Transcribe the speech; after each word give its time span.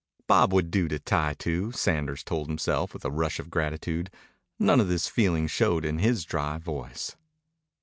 Bob 0.25 0.51
would 0.51 0.71
do 0.71 0.87
to 0.87 0.97
tie 0.97 1.35
to, 1.35 1.71
Sanders 1.73 2.23
told 2.23 2.47
himself 2.47 2.91
with 2.91 3.05
a 3.05 3.11
rush 3.11 3.37
of 3.37 3.51
gratitude. 3.51 4.09
None 4.57 4.79
of 4.79 4.87
this 4.87 5.07
feeling 5.07 5.45
showed 5.45 5.85
in 5.85 5.99
his 5.99 6.25
dry 6.25 6.57
voice. 6.57 7.15